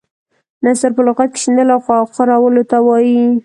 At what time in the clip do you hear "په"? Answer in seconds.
0.95-1.01